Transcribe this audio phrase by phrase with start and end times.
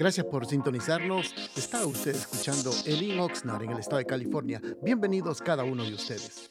[0.00, 1.34] Gracias por sintonizarnos.
[1.54, 4.58] Está usted escuchando Elin Oxnard en el estado de California.
[4.82, 6.50] Bienvenidos cada uno de ustedes.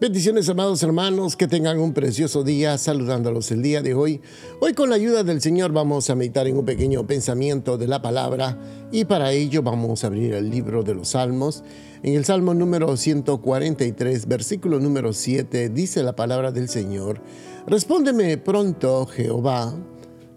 [0.00, 4.20] Bendiciones, amados hermanos, que tengan un precioso día saludándolos el día de hoy.
[4.60, 8.00] Hoy con la ayuda del Señor vamos a meditar en un pequeño pensamiento de la
[8.00, 8.56] palabra
[8.92, 11.64] y para ello vamos a abrir el libro de los Salmos.
[12.04, 17.20] En el Salmo número 143, versículo número 7, dice la palabra del Señor,
[17.66, 19.74] Respóndeme pronto, Jehová,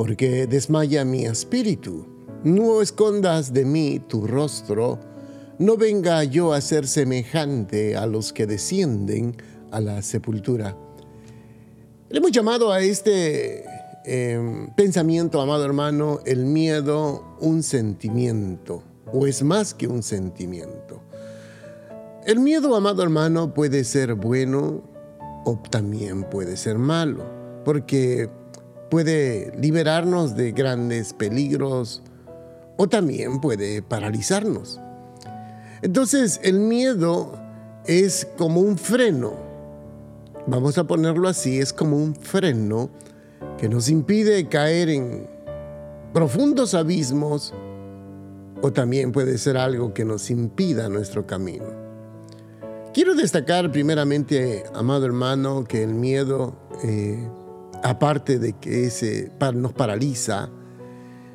[0.00, 2.06] porque desmaya mi espíritu.
[2.42, 4.98] No escondas de mí tu rostro
[5.58, 9.36] no venga yo a ser semejante a los que descienden
[9.70, 10.74] a la sepultura.
[12.08, 13.62] Le hemos llamado a este
[14.06, 18.82] em, pensamiento, amado hermano, el miedo un sentimiento,
[19.12, 21.02] o es más que un sentimiento.
[22.26, 24.82] El miedo, amado hermano, puede ser bueno
[25.44, 27.22] o también puede ser malo,
[27.66, 28.30] porque
[28.90, 32.02] puede liberarnos de grandes peligros
[32.76, 34.80] o también puede paralizarnos.
[35.82, 37.38] Entonces el miedo
[37.86, 39.34] es como un freno,
[40.46, 42.90] vamos a ponerlo así, es como un freno
[43.58, 45.26] que nos impide caer en
[46.12, 47.54] profundos abismos
[48.62, 51.66] o también puede ser algo que nos impida nuestro camino.
[52.92, 57.28] Quiero destacar primeramente, amado hermano, que el miedo, eh,
[57.82, 60.50] aparte de que ese nos paraliza,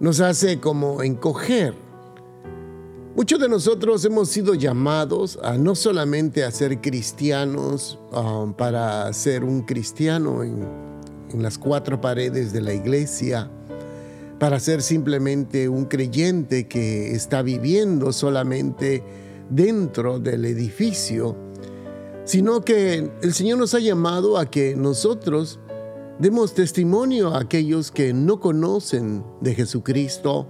[0.00, 1.74] nos hace como encoger.
[3.16, 9.42] Muchos de nosotros hemos sido llamados a no solamente a ser cristianos um, para ser
[9.42, 10.64] un cristiano en,
[11.30, 13.50] en las cuatro paredes de la iglesia,
[14.38, 19.02] para ser simplemente un creyente que está viviendo solamente
[19.50, 21.36] dentro del edificio,
[22.24, 25.58] sino que el Señor nos ha llamado a que nosotros
[26.18, 30.48] demos testimonio a aquellos que no conocen de Jesucristo,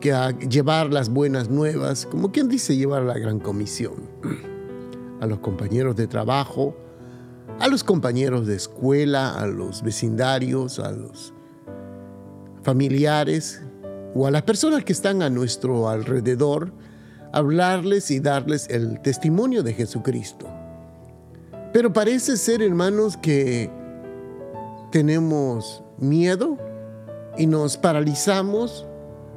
[0.00, 3.94] que a llevar las buenas nuevas, como quien dice llevar la gran comisión,
[5.20, 6.76] a los compañeros de trabajo,
[7.60, 11.32] a los compañeros de escuela, a los vecindarios, a los
[12.62, 13.62] familiares
[14.14, 16.72] o a las personas que están a nuestro alrededor,
[17.32, 20.46] hablarles y darles el testimonio de Jesucristo.
[21.72, 23.70] Pero parece ser, hermanos, que
[24.92, 26.56] tenemos miedo
[27.36, 28.86] y nos paralizamos.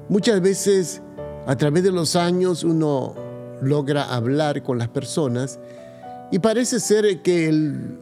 [0.09, 1.01] Muchas veces
[1.47, 3.15] a través de los años uno
[3.61, 5.59] logra hablar con las personas
[6.31, 7.51] y parece ser que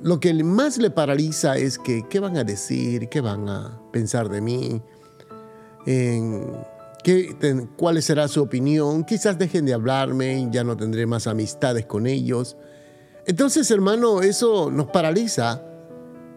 [0.01, 4.29] lo que más le paraliza es que qué van a decir, qué van a pensar
[4.29, 4.81] de mí,
[5.85, 12.07] qué, cuál será su opinión, quizás dejen de hablarme, ya no tendré más amistades con
[12.07, 12.57] ellos.
[13.27, 15.61] Entonces, hermano, eso nos paraliza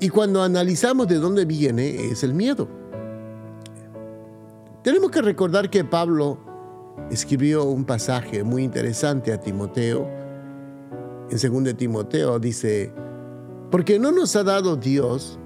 [0.01, 2.69] y cuando analizamos de dónde viene es el miedo.
[4.83, 6.39] Tenemos que recordar que Pablo
[7.11, 10.09] escribió un pasaje muy interesante a Timoteo.
[11.31, 12.93] En 2 Timoteo dice,
[13.71, 15.39] porque no nos ha dado Dios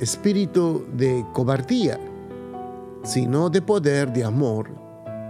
[0.00, 1.98] espíritu de cobardía,
[3.02, 4.70] sino de poder, de amor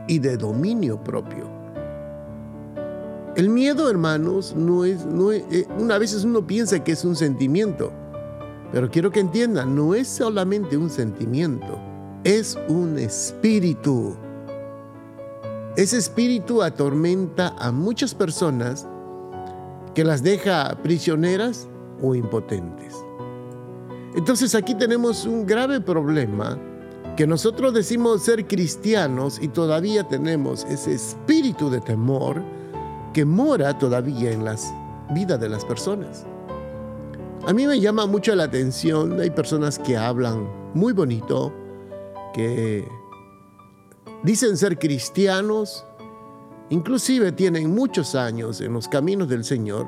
[0.08, 1.56] y de dominio propio.
[3.36, 7.92] El miedo, hermanos, no es, eh, una veces uno piensa que es un sentimiento,
[8.72, 11.80] pero quiero que entiendan, no es solamente un sentimiento
[12.26, 14.16] es un espíritu.
[15.76, 18.84] Ese espíritu atormenta a muchas personas
[19.94, 21.68] que las deja prisioneras
[22.02, 22.96] o impotentes.
[24.16, 26.58] Entonces aquí tenemos un grave problema
[27.16, 32.42] que nosotros decimos ser cristianos y todavía tenemos ese espíritu de temor
[33.12, 34.74] que mora todavía en las
[35.14, 36.26] vidas de las personas.
[37.46, 41.52] A mí me llama mucho la atención, hay personas que hablan muy bonito,
[42.34, 42.84] que
[44.24, 45.86] dicen ser cristianos,
[46.70, 49.86] inclusive tienen muchos años en los caminos del Señor,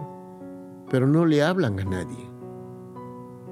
[0.89, 2.31] pero no le hablan a nadie.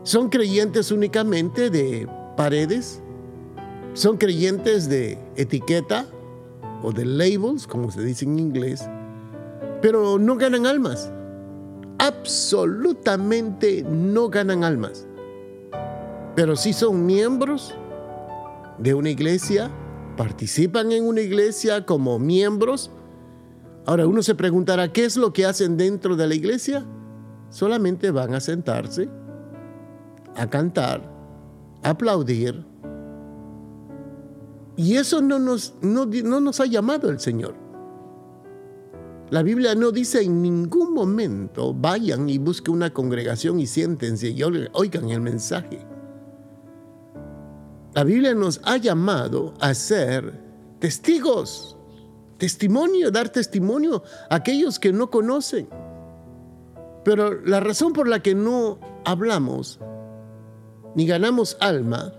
[0.05, 3.03] Son creyentes únicamente de paredes,
[3.93, 6.07] son creyentes de etiqueta
[6.81, 8.89] o de labels, como se dice en inglés,
[9.83, 11.11] pero no ganan almas.
[12.07, 15.07] Absolutamente no ganan almas.
[16.37, 17.75] Pero sí son miembros
[18.79, 19.71] de una iglesia,
[20.17, 22.93] participan en una iglesia como miembros.
[23.87, 26.87] Ahora uno se preguntará, ¿qué es lo que hacen dentro de la iglesia?
[27.51, 29.09] Solamente van a sentarse,
[30.37, 31.03] a cantar,
[31.83, 32.65] a aplaudir.
[34.77, 37.66] Y eso no nos, no, nos ha llamado el Señor.
[39.31, 44.43] La Biblia no dice en ningún momento vayan y busquen una congregación y siéntense y
[44.43, 45.85] oigan el mensaje.
[47.93, 50.33] La Biblia nos ha llamado a ser
[50.79, 51.77] testigos,
[52.39, 55.69] testimonio, dar testimonio a aquellos que no conocen.
[57.05, 59.81] Pero la razón por la que no hablamos
[60.95, 62.13] ni ganamos alma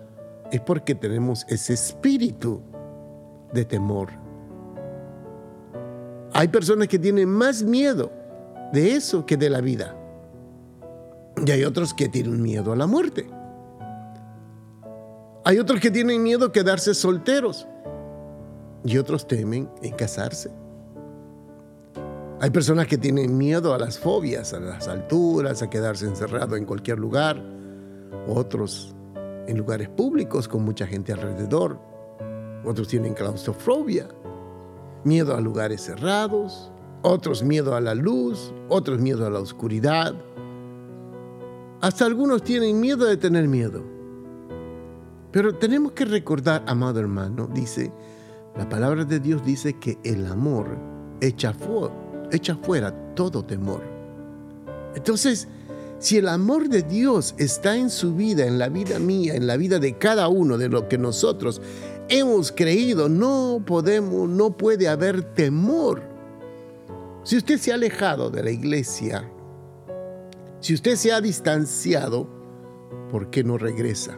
[0.51, 2.61] es porque tenemos ese espíritu
[3.53, 4.26] de temor.
[6.37, 8.11] Hay personas que tienen más miedo
[8.71, 9.95] de eso que de la vida.
[11.43, 13.27] Y hay otros que tienen miedo a la muerte.
[15.43, 17.67] Hay otros que tienen miedo a quedarse solteros.
[18.83, 20.51] Y otros temen en casarse.
[22.39, 26.65] Hay personas que tienen miedo a las fobias, a las alturas, a quedarse encerrado en
[26.65, 27.43] cualquier lugar.
[28.27, 28.95] Otros
[29.47, 31.79] en lugares públicos con mucha gente alrededor.
[32.63, 34.07] Otros tienen claustrofobia,
[35.03, 36.71] miedo a lugares cerrados.
[37.03, 40.15] Otros miedo a la luz, otros miedo a la oscuridad.
[41.79, 43.83] Hasta algunos tienen miedo de tener miedo.
[45.31, 47.91] Pero tenemos que recordar, amado hermano, dice,
[48.57, 50.77] la palabra de Dios dice que el amor
[51.21, 53.83] echa, fuera todo temor.
[54.95, 55.47] Entonces,
[55.99, 59.57] si el amor de Dios está en su vida, en la vida mía, en la
[59.57, 61.61] vida de cada uno de lo que nosotros
[62.09, 66.01] hemos creído, no podemos, no puede haber temor.
[67.23, 69.29] Si usted se ha alejado de la iglesia,
[70.59, 72.27] si usted se ha distanciado,
[73.11, 74.17] ¿por qué no regresa?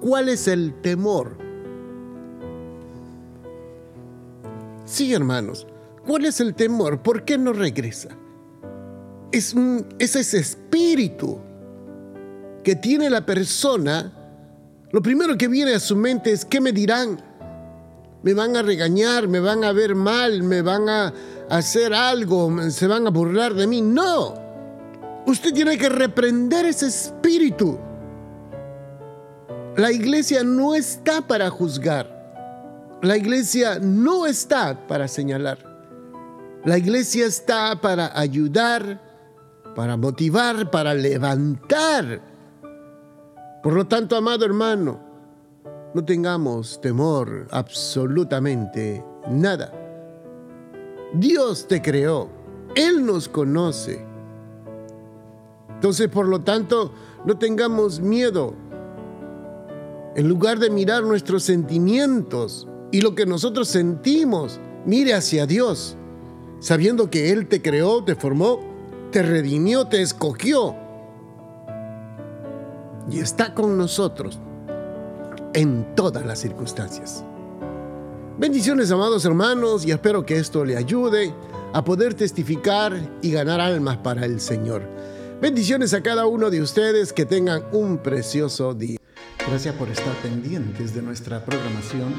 [0.00, 1.36] ¿Cuál es el temor?
[4.84, 5.66] Sí, hermanos,
[6.06, 7.02] ¿cuál es el temor?
[7.02, 8.10] ¿Por qué no regresa?
[9.30, 9.54] Es,
[9.98, 11.38] ese espíritu
[12.64, 14.12] que tiene la persona.
[14.90, 17.29] Lo primero que viene a su mente es, ¿qué me dirán?
[18.22, 21.12] Me van a regañar, me van a ver mal, me van a
[21.48, 23.80] hacer algo, se van a burlar de mí.
[23.80, 24.34] No,
[25.26, 27.78] usted tiene que reprender ese espíritu.
[29.76, 32.18] La iglesia no está para juzgar.
[33.02, 35.58] La iglesia no está para señalar.
[36.64, 39.00] La iglesia está para ayudar,
[39.74, 42.20] para motivar, para levantar.
[43.62, 45.09] Por lo tanto, amado hermano,
[45.92, 49.72] no tengamos temor absolutamente nada.
[51.12, 52.28] Dios te creó,
[52.76, 54.06] Él nos conoce.
[55.74, 56.92] Entonces, por lo tanto,
[57.24, 58.54] no tengamos miedo.
[60.14, 65.96] En lugar de mirar nuestros sentimientos, y lo que nosotros sentimos, mire hacia Dios,
[66.58, 68.60] sabiendo que Él te creó, te formó,
[69.10, 70.74] te redimió, te escogió
[73.10, 74.40] y está con nosotros
[75.54, 77.24] en todas las circunstancias.
[78.38, 81.34] Bendiciones, amados hermanos, y espero que esto le ayude
[81.72, 82.92] a poder testificar
[83.22, 84.82] y ganar almas para el Señor.
[85.40, 88.98] Bendiciones a cada uno de ustedes, que tengan un precioso día.
[89.46, 92.14] Gracias por estar pendientes de nuestra programación